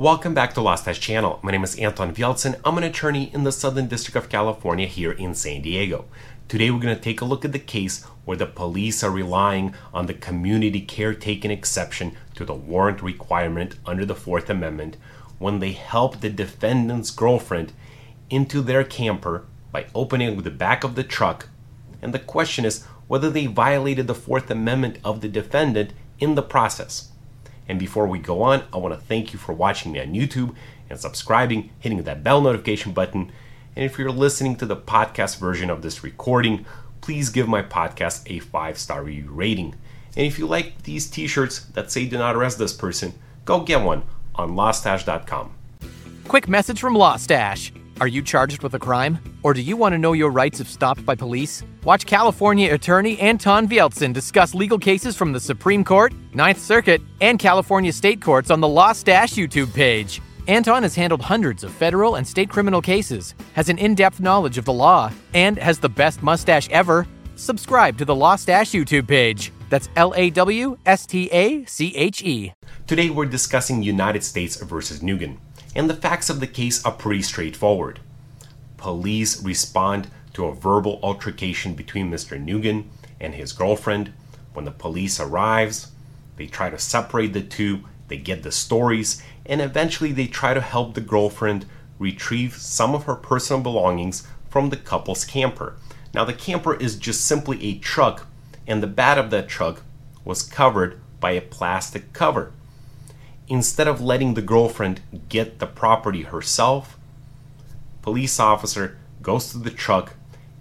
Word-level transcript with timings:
Welcome 0.00 0.32
back 0.32 0.54
to 0.54 0.60
Lawstache 0.60 1.00
channel. 1.00 1.40
My 1.42 1.50
name 1.50 1.64
is 1.64 1.76
Anton 1.76 2.14
Vialtsin. 2.14 2.60
I'm 2.64 2.78
an 2.78 2.84
attorney 2.84 3.32
in 3.34 3.42
the 3.42 3.50
Southern 3.50 3.88
District 3.88 4.16
of 4.16 4.28
California 4.28 4.86
here 4.86 5.10
in 5.10 5.34
San 5.34 5.60
Diego. 5.60 6.04
Today 6.46 6.70
we're 6.70 6.78
going 6.78 6.94
to 6.94 7.02
take 7.02 7.20
a 7.20 7.24
look 7.24 7.44
at 7.44 7.50
the 7.50 7.58
case 7.58 8.04
where 8.24 8.36
the 8.36 8.46
police 8.46 9.02
are 9.02 9.10
relying 9.10 9.74
on 9.92 10.06
the 10.06 10.14
community 10.14 10.80
caretaking 10.80 11.50
exception 11.50 12.16
to 12.36 12.44
the 12.44 12.54
warrant 12.54 13.02
requirement 13.02 13.74
under 13.84 14.06
the 14.06 14.14
Fourth 14.14 14.48
Amendment 14.48 14.96
when 15.40 15.58
they 15.58 15.72
help 15.72 16.20
the 16.20 16.30
defendant's 16.30 17.10
girlfriend 17.10 17.72
into 18.30 18.62
their 18.62 18.84
camper 18.84 19.46
by 19.72 19.86
opening 19.96 20.40
the 20.40 20.50
back 20.52 20.84
of 20.84 20.94
the 20.94 21.02
truck. 21.02 21.48
And 22.00 22.14
the 22.14 22.20
question 22.20 22.64
is 22.64 22.84
whether 23.08 23.30
they 23.30 23.46
violated 23.46 24.06
the 24.06 24.14
Fourth 24.14 24.48
Amendment 24.48 24.98
of 25.04 25.22
the 25.22 25.28
defendant 25.28 25.92
in 26.20 26.36
the 26.36 26.42
process. 26.42 27.10
And 27.68 27.78
before 27.78 28.06
we 28.06 28.18
go 28.18 28.42
on, 28.42 28.64
I 28.72 28.78
want 28.78 28.94
to 28.94 29.00
thank 29.00 29.32
you 29.32 29.38
for 29.38 29.52
watching 29.52 29.92
me 29.92 30.00
on 30.00 30.14
YouTube 30.14 30.54
and 30.88 30.98
subscribing, 30.98 31.70
hitting 31.78 32.02
that 32.02 32.24
bell 32.24 32.40
notification 32.40 32.92
button. 32.92 33.30
And 33.76 33.84
if 33.84 33.98
you're 33.98 34.10
listening 34.10 34.56
to 34.56 34.66
the 34.66 34.76
podcast 34.76 35.38
version 35.38 35.70
of 35.70 35.82
this 35.82 36.02
recording, 36.02 36.64
please 37.00 37.30
give 37.30 37.46
my 37.46 37.62
podcast 37.62 38.22
a 38.26 38.38
five 38.38 38.78
star 38.78 39.02
review 39.02 39.30
rating. 39.30 39.74
And 40.16 40.26
if 40.26 40.38
you 40.38 40.46
like 40.46 40.82
these 40.82 41.08
t 41.08 41.26
shirts 41.26 41.60
that 41.74 41.92
say 41.92 42.06
do 42.06 42.18
not 42.18 42.34
arrest 42.34 42.58
this 42.58 42.72
person, 42.72 43.14
go 43.44 43.60
get 43.60 43.82
one 43.82 44.02
on 44.34 44.50
lawstache.com. 44.50 45.52
Quick 46.26 46.48
message 46.48 46.80
from 46.80 46.94
Lawstache. 46.94 47.72
Are 48.00 48.06
you 48.06 48.22
charged 48.22 48.62
with 48.62 48.74
a 48.74 48.78
crime? 48.78 49.18
Or 49.42 49.52
do 49.52 49.60
you 49.60 49.76
want 49.76 49.92
to 49.92 49.98
know 49.98 50.12
your 50.12 50.30
rights 50.30 50.60
if 50.60 50.68
stopped 50.68 51.04
by 51.04 51.16
police? 51.16 51.64
Watch 51.82 52.06
California 52.06 52.72
attorney 52.72 53.18
Anton 53.18 53.66
Vialtsin 53.66 54.12
discuss 54.12 54.54
legal 54.54 54.78
cases 54.78 55.16
from 55.16 55.32
the 55.32 55.40
Supreme 55.40 55.82
Court, 55.82 56.12
Ninth 56.32 56.60
Circuit, 56.60 57.02
and 57.20 57.40
California 57.40 57.92
state 57.92 58.22
courts 58.22 58.52
on 58.52 58.60
the 58.60 58.68
Lawstache 58.68 59.32
YouTube 59.32 59.74
page. 59.74 60.22
Anton 60.46 60.84
has 60.84 60.94
handled 60.94 61.20
hundreds 61.20 61.64
of 61.64 61.72
federal 61.72 62.14
and 62.14 62.26
state 62.26 62.48
criminal 62.48 62.80
cases, 62.80 63.34
has 63.54 63.68
an 63.68 63.78
in 63.78 63.96
depth 63.96 64.20
knowledge 64.20 64.58
of 64.58 64.64
the 64.64 64.72
law, 64.72 65.10
and 65.34 65.58
has 65.58 65.80
the 65.80 65.88
best 65.88 66.22
mustache 66.22 66.68
ever. 66.70 67.04
Subscribe 67.34 67.98
to 67.98 68.04
the 68.04 68.14
Lawstache 68.14 68.70
YouTube 68.70 69.08
page. 69.08 69.52
That's 69.70 69.88
L 69.96 70.14
A 70.16 70.30
W 70.30 70.78
S 70.86 71.04
T 71.04 71.28
A 71.32 71.64
C 71.64 71.94
H 71.96 72.22
E. 72.22 72.52
Today 72.86 73.10
we're 73.10 73.26
discussing 73.26 73.82
United 73.82 74.22
States 74.22 74.56
versus 74.62 75.02
Nugent, 75.02 75.38
and 75.74 75.88
the 75.88 75.94
facts 75.94 76.30
of 76.30 76.40
the 76.40 76.46
case 76.46 76.84
are 76.84 76.92
pretty 76.92 77.22
straightforward. 77.22 78.00
Police 78.76 79.42
respond 79.42 80.08
to 80.34 80.46
a 80.46 80.54
verbal 80.54 81.00
altercation 81.02 81.74
between 81.74 82.10
Mr. 82.10 82.40
Nugent 82.40 82.86
and 83.20 83.34
his 83.34 83.52
girlfriend. 83.52 84.12
When 84.52 84.64
the 84.64 84.70
police 84.70 85.20
arrives, 85.20 85.88
they 86.36 86.46
try 86.46 86.70
to 86.70 86.78
separate 86.78 87.32
the 87.32 87.42
two, 87.42 87.80
they 88.08 88.16
get 88.16 88.42
the 88.42 88.52
stories, 88.52 89.22
and 89.44 89.60
eventually 89.60 90.12
they 90.12 90.26
try 90.26 90.54
to 90.54 90.60
help 90.60 90.94
the 90.94 91.00
girlfriend 91.00 91.66
retrieve 91.98 92.54
some 92.54 92.94
of 92.94 93.04
her 93.04 93.16
personal 93.16 93.62
belongings 93.62 94.26
from 94.48 94.70
the 94.70 94.76
couple's 94.76 95.24
camper. 95.24 95.76
Now 96.14 96.24
the 96.24 96.32
camper 96.32 96.74
is 96.74 96.96
just 96.96 97.24
simply 97.24 97.62
a 97.64 97.78
truck 97.78 98.26
and 98.66 98.82
the 98.82 98.86
bed 98.86 99.18
of 99.18 99.30
that 99.30 99.48
truck 99.48 99.82
was 100.24 100.42
covered 100.42 101.00
by 101.20 101.32
a 101.32 101.40
plastic 101.40 102.12
cover. 102.12 102.52
Instead 103.48 103.88
of 103.88 104.00
letting 104.00 104.34
the 104.34 104.42
girlfriend 104.42 105.00
get 105.28 105.58
the 105.58 105.66
property 105.66 106.22
herself, 106.22 106.98
police 108.02 108.38
officer 108.38 108.98
goes 109.22 109.50
to 109.50 109.58
the 109.58 109.70
truck 109.70 110.14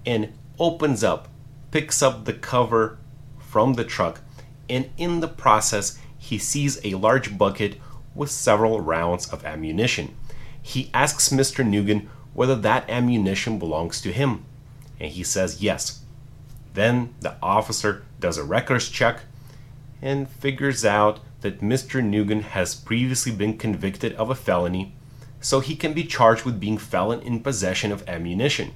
and 0.05 0.31
opens 0.57 1.03
up, 1.03 1.27
picks 1.71 2.01
up 2.01 2.23
the 2.23 2.33
cover 2.33 2.97
from 3.39 3.73
the 3.73 3.83
truck, 3.83 4.21
and 4.69 4.89
in 4.97 5.19
the 5.19 5.27
process, 5.27 5.99
he 6.17 6.37
sees 6.37 6.79
a 6.83 6.95
large 6.95 7.37
bucket 7.37 7.79
with 8.15 8.31
several 8.31 8.79
rounds 8.79 9.31
of 9.31 9.45
ammunition. 9.45 10.15
He 10.61 10.89
asks 10.93 11.29
Mr. 11.29 11.65
Nugent 11.65 12.07
whether 12.33 12.55
that 12.55 12.89
ammunition 12.89 13.59
belongs 13.59 14.01
to 14.01 14.11
him, 14.11 14.45
and 14.99 15.11
he 15.11 15.23
says 15.23 15.61
yes. 15.61 16.01
Then 16.73 17.13
the 17.19 17.35
officer 17.41 18.03
does 18.19 18.37
a 18.37 18.43
records 18.43 18.89
check 18.89 19.21
and 20.01 20.29
figures 20.29 20.85
out 20.85 21.19
that 21.47 21.61
Mr. 21.61 22.03
Nugent 22.03 22.43
has 22.43 22.75
previously 22.75 23.31
been 23.31 23.57
convicted 23.57 24.13
of 24.15 24.29
a 24.29 24.35
felony, 24.35 24.93
so 25.39 25.61
he 25.61 25.77
can 25.77 25.93
be 25.93 26.03
charged 26.03 26.43
with 26.43 26.59
being 26.59 26.77
felon 26.77 27.21
in 27.21 27.39
possession 27.39 27.89
of 27.93 28.07
ammunition. 28.09 28.73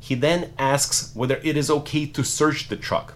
He 0.00 0.14
then 0.14 0.54
asks 0.58 1.14
whether 1.14 1.36
it 1.44 1.54
is 1.54 1.70
okay 1.70 2.06
to 2.06 2.24
search 2.24 2.68
the 2.68 2.78
truck. 2.78 3.12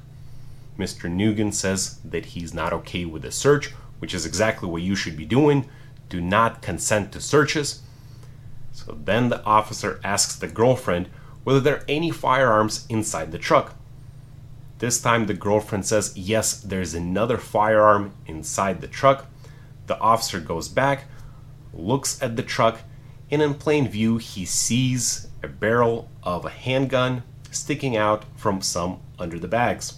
Mr. 0.79 1.11
Nugent 1.11 1.55
says 1.55 2.01
that 2.05 2.27
he's 2.27 2.53
not 2.53 2.75
okay 2.75 3.07
with 3.07 3.23
the 3.23 3.33
search, 3.33 3.69
which 3.99 4.13
is 4.13 4.27
exactly 4.27 4.69
what 4.69 4.83
you 4.83 4.95
should 4.95 5.17
be 5.17 5.25
doing. 5.25 5.67
Do 6.11 6.21
not 6.21 6.61
consent 6.61 7.13
to 7.13 7.21
searches. 7.21 7.81
So 8.73 8.99
then 9.03 9.31
the 9.31 9.43
officer 9.45 10.01
asks 10.05 10.37
the 10.37 10.49
girlfriend 10.49 11.09
whether 11.45 11.61
there 11.61 11.77
are 11.77 11.85
any 11.89 12.11
firearms 12.11 12.85
inside 12.91 13.33
the 13.33 13.39
truck. 13.39 13.75
This 14.79 15.01
time 15.01 15.27
the 15.27 15.35
girlfriend 15.35 15.87
says, 15.87 16.17
Yes, 16.17 16.61
there's 16.61 16.95
another 16.95 17.39
firearm 17.39 18.13
inside 18.27 18.81
the 18.81 18.89
truck. 18.89 19.27
The 19.87 19.99
officer 19.99 20.41
goes 20.41 20.69
back, 20.69 21.05
looks 21.73 22.23
at 22.23 22.37
the 22.37 22.43
truck, 22.43 22.81
and 23.31 23.41
in 23.41 23.55
plain 23.55 23.89
view, 23.89 24.19
he 24.19 24.45
sees 24.45 25.29
a 25.43 25.49
barrel 25.49 26.09
of 26.23 26.45
a 26.45 26.51
handgun 26.51 27.23
sticking 27.51 27.97
out 27.97 28.25
from 28.37 28.61
some 28.61 29.01
under 29.19 29.39
the 29.39 29.49
bags. 29.49 29.95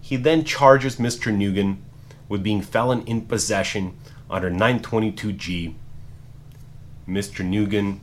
He 0.00 0.16
then 0.16 0.44
charges 0.44 0.96
Mr. 0.96 1.34
Nugent 1.34 1.78
with 2.28 2.42
being 2.42 2.62
felon 2.62 3.02
in 3.06 3.22
possession 3.22 3.96
under 4.30 4.50
922G. 4.50 5.74
Mr. 7.08 7.44
Nugent 7.44 8.00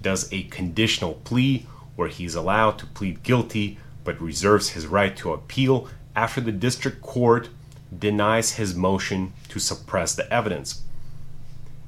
does 0.00 0.32
a 0.32 0.44
conditional 0.44 1.14
plea 1.24 1.66
where 1.96 2.08
he's 2.08 2.34
allowed 2.34 2.78
to 2.78 2.86
plead 2.86 3.22
guilty 3.22 3.78
but 4.04 4.20
reserves 4.20 4.70
his 4.70 4.86
right 4.86 5.16
to 5.16 5.32
appeal 5.32 5.88
after 6.14 6.40
the 6.40 6.52
district 6.52 7.02
court 7.02 7.48
denies 7.96 8.52
his 8.52 8.74
motion 8.74 9.32
to 9.48 9.58
suppress 9.58 10.14
the 10.14 10.32
evidence. 10.32 10.82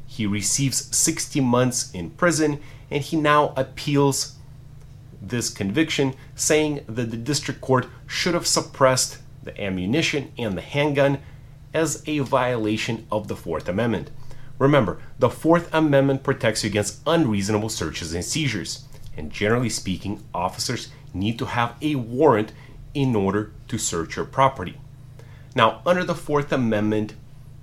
He 0.06 0.26
receives 0.26 0.96
60 0.96 1.40
months 1.40 1.90
in 1.92 2.10
prison 2.10 2.60
and 2.90 3.02
he 3.02 3.16
now 3.16 3.52
appeals 3.56 4.36
this 5.20 5.50
conviction, 5.50 6.14
saying 6.34 6.84
that 6.88 7.10
the 7.10 7.16
district 7.16 7.60
court 7.60 7.86
should 8.06 8.34
have 8.34 8.46
suppressed 8.46 9.18
the 9.42 9.58
ammunition 9.60 10.32
and 10.38 10.56
the 10.56 10.62
handgun 10.62 11.18
as 11.74 12.02
a 12.06 12.20
violation 12.20 13.06
of 13.10 13.28
the 13.28 13.36
Fourth 13.36 13.68
Amendment. 13.68 14.10
Remember, 14.58 15.00
the 15.18 15.28
Fourth 15.30 15.72
Amendment 15.74 16.22
protects 16.22 16.64
you 16.64 16.70
against 16.70 17.00
unreasonable 17.06 17.68
searches 17.68 18.14
and 18.14 18.24
seizures, 18.24 18.84
and 19.16 19.30
generally 19.30 19.68
speaking, 19.68 20.22
officers 20.32 20.88
need 21.18 21.38
to 21.38 21.46
have 21.46 21.74
a 21.80 21.94
warrant 21.94 22.52
in 22.94 23.16
order 23.16 23.52
to 23.68 23.78
search 23.78 24.16
your 24.16 24.24
property. 24.24 24.78
Now, 25.54 25.80
under 25.86 26.04
the 26.04 26.14
Fourth 26.14 26.52
Amendment, 26.52 27.14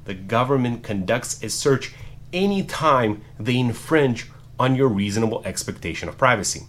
the 0.06 0.14
government 0.14 0.84
conducts 0.84 1.42
a 1.44 1.50
search 1.50 1.94
anytime 2.32 3.22
they 3.40 3.58
infringe 3.58 4.30
on 4.60 4.76
your 4.76 4.88
reasonable 4.88 5.42
expectation 5.46 6.10
of 6.10 6.18
privacy. 6.18 6.64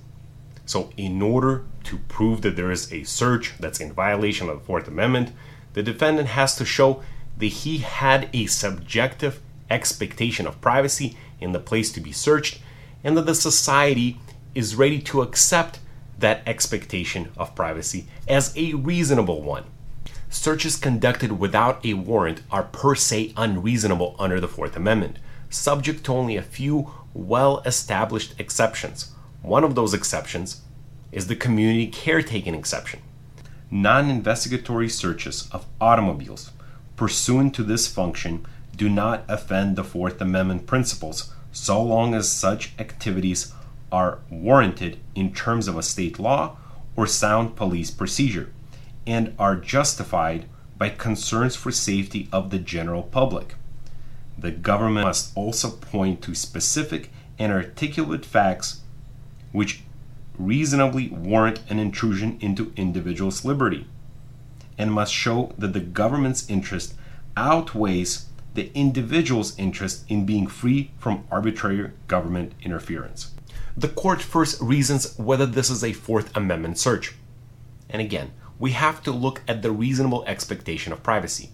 So, 0.67 0.91
in 0.97 1.21
order 1.21 1.65
to 1.85 1.99
prove 2.09 2.43
that 2.43 2.57
there 2.57 2.71
is 2.71 2.93
a 2.93 3.05
search 3.05 3.55
that's 3.61 3.81
in 3.81 3.93
violation 3.93 4.49
of 4.49 4.61
the 4.61 4.65
Fourth 4.65 4.89
Amendment, 4.89 5.33
the 5.75 5.83
defendant 5.83 6.29
has 6.29 6.57
to 6.57 6.65
show 6.65 7.03
that 7.37 7.47
he 7.47 7.79
had 7.79 8.31
a 8.33 8.47
subjective 8.47 9.41
expectation 9.71 10.47
of 10.47 10.61
privacy 10.61 11.17
in 11.41 11.53
the 11.53 11.59
place 11.59 11.91
to 11.93 12.01
be 12.01 12.13
searched 12.13 12.61
and 13.03 13.17
that 13.17 13.27
the 13.27 13.35
society 13.35 14.19
is 14.55 14.77
ready 14.77 15.01
to 15.01 15.21
accept 15.21 15.81
that 16.19 16.43
expectation 16.47 17.31
of 17.37 17.55
privacy 17.55 18.07
as 18.29 18.57
a 18.57 18.75
reasonable 18.75 19.43
one. 19.43 19.65
Searches 20.29 20.77
conducted 20.77 21.39
without 21.39 21.85
a 21.87 21.95
warrant 21.95 22.43
are 22.51 22.65
per 22.65 22.95
se 22.95 23.33
unreasonable 23.37 24.17
under 24.19 24.41
the 24.41 24.49
Fourth 24.49 24.77
Amendment, 24.77 25.19
subject 25.49 26.05
to 26.05 26.13
only 26.13 26.37
a 26.37 26.43
few 26.43 26.91
well 27.15 27.61
established 27.61 28.35
exceptions. 28.39 29.13
One 29.43 29.63
of 29.63 29.75
those 29.75 29.95
exceptions 29.95 30.63
is 31.13 31.29
the 31.29 31.37
community 31.37 31.87
caretaking 31.87 32.55
exception. 32.55 33.01
Non 33.71 34.11
investigatory 34.11 34.89
searches 34.89 35.49
of 35.53 35.67
automobiles 35.81 36.51
pursuant 36.97 37.55
to 37.55 37.63
this 37.63 37.87
function 37.87 38.45
do 38.77 38.89
not 38.89 39.25
offend 39.29 39.77
the 39.77 39.85
Fourth 39.85 40.21
Amendment 40.21 40.67
principles 40.67 41.33
so 41.53 41.81
long 41.81 42.15
as 42.15 42.29
such 42.29 42.73
activities 42.79 43.54
are 43.95 44.19
warranted 44.29 44.99
in 45.15 45.33
terms 45.33 45.69
of 45.69 45.79
a 45.79 45.83
state 45.83 46.19
law 46.19 46.57
or 46.97 47.07
sound 47.07 47.55
police 47.55 47.93
procedure 47.93 48.51
and 49.07 49.33
are 49.39 49.55
justified 49.55 50.47
by 50.77 50.89
concerns 50.89 51.55
for 51.55 51.71
safety 51.71 52.29
of 52.33 52.51
the 52.51 52.59
general 52.59 53.05
public. 53.05 53.55
The 54.37 54.51
government 54.51 55.07
must 55.07 55.31
also 55.37 55.71
point 55.71 56.23
to 56.23 56.35
specific 56.35 57.13
and 57.39 57.53
articulate 57.53 58.27
facts 58.27 58.81
which 59.53 59.85
reasonably 60.37 61.09
warrant 61.11 61.61
an 61.69 61.79
intrusion 61.79 62.37
into 62.41 62.73
individuals' 62.75 63.45
liberty 63.45 63.87
and 64.77 64.93
must 64.93 65.15
show 65.15 65.55
that 65.57 65.73
the 65.73 65.79
government's 65.79 66.51
interest 66.51 66.95
outweighs 67.37 68.27
the 68.55 68.73
individual's 68.75 69.57
interest 69.57 70.05
in 70.09 70.27
being 70.27 70.49
free 70.49 70.91
from 70.99 71.23
arbitrary 71.31 71.93
government 72.09 72.55
interference. 72.61 73.34
The 73.77 73.89
court 73.89 74.23
first 74.23 74.61
reasons 74.61 75.19
whether 75.19 75.47
this 75.47 75.69
is 75.69 75.83
a 75.83 75.93
Fourth 75.93 76.35
Amendment 76.37 76.79
search. 76.79 77.15
And 77.91 78.01
again, 78.01 78.31
we 78.57 78.71
have 78.71 79.03
to 79.03 79.11
look 79.11 79.43
at 79.49 79.63
the 79.63 79.73
reasonable 79.73 80.25
expectation 80.27 80.93
of 80.93 81.03
privacy. 81.03 81.51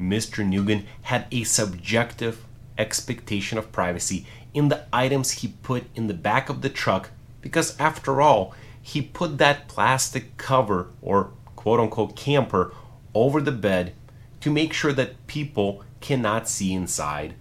Mr. 0.00 0.44
Nugent 0.44 0.86
had 1.02 1.26
a 1.30 1.44
subjective 1.44 2.46
expectation 2.78 3.58
of 3.58 3.72
privacy 3.72 4.26
in 4.54 4.68
the 4.68 4.86
items 4.90 5.32
he 5.32 5.48
put 5.48 5.84
in 5.94 6.06
the 6.06 6.14
back 6.14 6.48
of 6.48 6.62
the 6.62 6.70
truck 6.70 7.10
because, 7.42 7.78
after 7.78 8.22
all, 8.22 8.54
he 8.80 9.02
put 9.02 9.36
that 9.36 9.68
plastic 9.68 10.38
cover 10.38 10.88
or 11.02 11.32
quote 11.56 11.78
unquote 11.78 12.16
camper 12.16 12.72
over 13.14 13.42
the 13.42 13.52
bed 13.52 13.92
to 14.40 14.50
make 14.50 14.72
sure 14.72 14.94
that 14.94 15.26
people 15.26 15.84
cannot 16.00 16.48
see 16.48 16.72
inside 16.72 17.34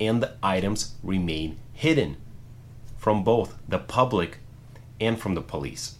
and 0.00 0.20
the 0.20 0.34
items 0.42 0.94
remain 1.04 1.56
hidden 1.72 2.16
from 3.04 3.22
both 3.22 3.58
the 3.68 3.78
public 3.78 4.38
and 4.98 5.20
from 5.20 5.34
the 5.34 5.42
police. 5.42 5.96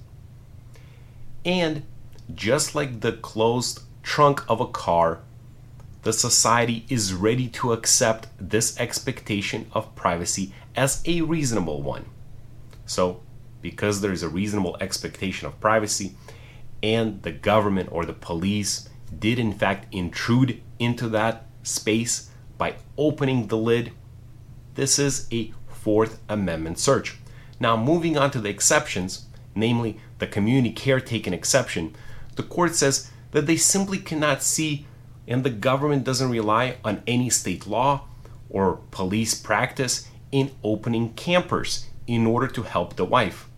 And 1.45 1.83
just 2.35 2.75
like 2.75 3.01
the 3.01 3.13
closed 3.13 3.81
trunk 4.03 4.43
of 4.49 4.59
a 4.59 4.67
car, 4.67 5.21
the 6.01 6.15
society 6.15 6.87
is 6.89 7.13
ready 7.13 7.47
to 7.49 7.75
accept 7.75 8.29
this 8.41 8.81
expectation 8.81 9.71
of 9.75 9.95
privacy 9.95 10.55
as 10.75 11.03
a 11.05 11.21
reasonable 11.21 11.83
one. 11.83 12.07
So, 12.87 13.21
because 13.61 14.01
there 14.01 14.13
is 14.13 14.23
a 14.23 14.31
reasonable 14.31 14.79
expectation 14.81 15.47
of 15.47 15.61
privacy, 15.61 16.15
and 16.83 17.23
the 17.23 17.33
government 17.33 17.91
or 17.93 18.07
the 18.07 18.15
police 18.15 18.89
did 19.19 19.39
in 19.39 19.53
fact 19.53 19.93
intrude 19.93 20.63
into 20.79 21.11
that 21.11 21.45
space 21.65 22.31
by 22.57 22.77
opening 22.97 23.49
the 23.49 23.59
lid, 23.59 23.93
this 24.75 24.99
is 24.99 25.29
a 25.31 25.53
Fourth 25.85 26.19
Amendment 26.31 26.79
search. 26.79 27.19
Now, 27.61 27.77
moving 27.77 28.17
on 28.17 28.31
to 28.31 28.41
the 28.41 28.49
exceptions, 28.49 29.27
namely 29.55 30.01
the 30.19 30.27
community 30.27 30.73
caretaking 30.73 31.35
exception, 31.35 31.95
the 32.37 32.43
court 32.43 32.75
says 32.75 33.11
that 33.33 33.47
they 33.47 33.59
simply 33.59 33.99
cannot 33.99 34.43
see 34.43 34.87
and 35.29 35.45
the 35.45 35.51
government 35.51 36.05
doesn't 36.05 36.31
rely 36.31 36.79
on 36.83 37.03
any 37.07 37.29
state 37.29 37.67
law 37.67 38.07
or 38.49 38.81
police 38.93 39.35
practice 39.35 40.09
in 40.33 40.53
opening 40.63 41.13
campers 41.13 41.87
in 42.07 42.27
order 42.27 42.47
to 42.47 42.63
help 42.63 42.97
the 42.97 43.05
wife. 43.05 43.51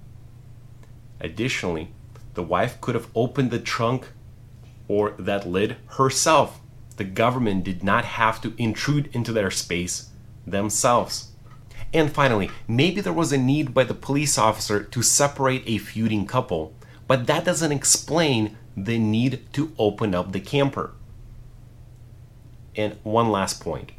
Additionally, 1.20 1.92
the 2.34 2.42
wife 2.42 2.80
could 2.80 2.96
have 2.96 3.08
opened 3.14 3.52
the 3.52 3.60
trunk 3.60 4.08
or 4.88 5.12
that 5.16 5.46
lid 5.46 5.76
herself. 5.90 6.58
The 6.96 7.04
government 7.04 7.62
did 7.62 7.84
not 7.84 8.04
have 8.04 8.40
to 8.40 8.52
intrude 8.58 9.14
into 9.14 9.32
their 9.32 9.52
space 9.52 10.10
themselves. 10.44 11.30
And 11.92 12.12
finally, 12.12 12.50
maybe 12.68 13.00
there 13.00 13.12
was 13.12 13.32
a 13.32 13.38
need 13.38 13.72
by 13.72 13.84
the 13.84 13.94
police 13.94 14.38
officer 14.38 14.82
to 14.82 15.02
separate 15.02 15.62
a 15.66 15.78
feuding 15.78 16.26
couple, 16.26 16.74
but 17.06 17.26
that 17.26 17.44
doesn't 17.44 17.72
explain 17.72 18.56
the 18.76 18.98
need 18.98 19.46
to 19.54 19.72
open 19.78 20.14
up 20.14 20.32
the 20.32 20.40
camper. 20.40 20.92
And 22.74 22.96
one 23.02 23.30
last 23.30 23.60
point. 23.60 23.92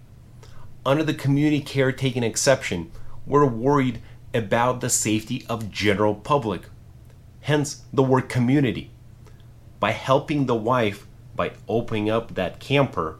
Under 0.86 1.04
the 1.04 1.14
community 1.14 1.62
caretaking 1.62 2.24
exception, 2.24 2.92
we're 3.26 3.46
worried 3.46 4.02
about 4.34 4.82
the 4.82 4.90
safety 4.90 5.46
of 5.50 5.72
general 5.72 6.14
public. 6.14 6.64
Hence 7.42 7.84
the 7.92 8.04
word 8.04 8.30
community. 8.30 8.92
By 9.80 9.92
helping 9.92 10.46
the 10.46 10.56
wife 10.56 11.08
by 11.36 11.54
opening 11.68 12.10
up 12.10 12.36
that 12.36 12.60
camper, 12.60 13.20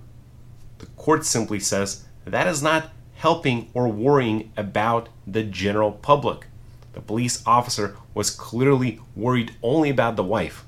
the 0.80 0.86
court 0.88 1.26
simply 1.26 1.60
says 1.60 2.06
that 2.26 2.48
is 2.48 2.62
not 2.62 2.92
helping 3.18 3.70
or 3.74 3.88
worrying 3.88 4.52
about 4.56 5.10
the 5.26 5.44
general 5.44 5.92
public. 5.92 6.46
The 6.94 7.02
police 7.02 7.44
officer 7.46 7.98
was 8.14 8.30
clearly 8.30 9.00
worried 9.16 9.54
only 9.62 9.90
about 9.90 10.16
the 10.16 10.24
wife. 10.24 10.66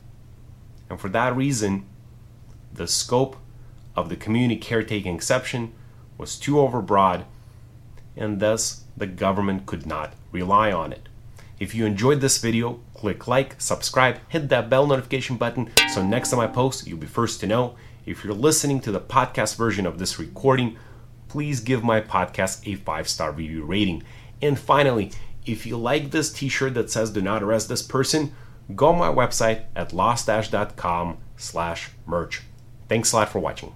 And 0.90 1.00
for 1.00 1.10
that 1.10 1.36
reason, 1.36 1.86
the 2.74 2.88
scope 2.88 3.38
of 3.96 4.10
the 4.10 4.16
community 4.16 4.60
caretaking 4.60 5.16
exception 5.16 5.74
was 6.18 6.38
too 6.38 6.56
overbroad, 6.56 7.26
and 8.18 8.40
thus 8.40 8.84
the 8.98 9.08
government 9.08 9.66
could 9.66 9.86
not 9.86 10.14
rely 10.32 10.72
on 10.72 10.92
it. 10.92 11.08
If 11.60 11.76
you 11.76 11.86
enjoyed 11.86 12.22
this 12.22 12.38
video, 12.38 12.80
click 12.94 13.28
like, 13.28 13.60
subscribe, 13.60 14.20
hit 14.28 14.50
that 14.50 14.70
bell 14.70 14.88
notification 14.88 15.38
button 15.38 15.70
so 15.94 16.04
next 16.04 16.32
time 16.32 16.40
I 16.40 16.48
post, 16.48 16.88
you'll 16.88 16.98
be 16.98 17.08
first 17.08 17.40
to 17.42 17.48
know. 17.48 17.76
If 18.06 18.24
you're 18.24 18.34
listening 18.34 18.80
to 18.82 18.92
the 18.92 19.00
podcast 19.00 19.56
version 19.56 19.86
of 19.86 20.00
this 20.00 20.18
recording, 20.18 20.78
please 21.30 21.62
give 21.62 21.84
my 21.84 22.02
podcast 22.02 22.68
a 22.68 22.76
five 22.76 23.08
star 23.08 23.32
review 23.32 23.64
rating. 23.64 24.04
And 24.42 24.60
finally, 24.60 25.12
if 25.46 25.66
you 25.66 25.78
like 25.78 26.12
this 26.12 26.32
t 26.32 26.50
shirt 26.50 26.74
that 26.74 26.92
says 26.92 27.12
do 27.12 27.22
not 27.22 27.42
arrest 27.42 27.70
this 27.70 27.82
person, 27.82 28.34
go 28.76 28.88
on 28.88 29.00
my 29.00 29.08
website 29.08 29.66
at 29.76 29.92
lawstache.com 29.92 31.18
slash 31.38 31.92
merch. 32.06 32.42
Thanks 32.88 33.14
a 33.14 33.18
lot 33.18 33.30
for 33.30 33.40
watching. 33.40 33.74